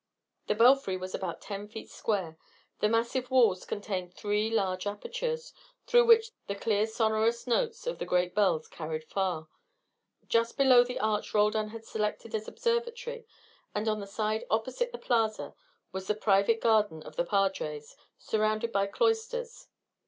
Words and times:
The 0.47 0.55
belfry 0.55 0.97
was 0.97 1.13
about 1.13 1.41
ten 1.41 1.67
feet 1.67 1.87
square. 1.91 2.35
The 2.79 2.89
massive 2.89 3.29
walls 3.29 3.65
contained 3.65 4.11
three 4.15 4.49
large 4.49 4.87
apertures, 4.87 5.53
through 5.85 6.05
which 6.05 6.31
the 6.47 6.55
clear 6.55 6.87
sonorous 6.87 7.45
notes 7.45 7.85
of 7.85 7.99
the 7.99 8.05
great 8.07 8.33
bells 8.33 8.67
carried 8.67 9.03
far. 9.03 9.47
Just 10.27 10.57
beneath 10.57 10.87
the 10.87 10.99
arch 10.99 11.35
Roldan 11.35 11.67
had 11.67 11.85
selected 11.85 12.33
as 12.33 12.47
observatory, 12.47 13.27
and 13.75 13.87
on 13.87 13.99
the 13.99 14.07
side 14.07 14.43
opposite 14.49 14.91
the 14.91 14.97
plaza 14.97 15.53
was 15.91 16.07
the 16.07 16.15
private 16.15 16.61
garden 16.61 17.03
of 17.03 17.15
the 17.15 17.23
padres, 17.23 17.95
surrounded 18.17 18.71
by 18.71 18.87
cloisters. 18.87 19.67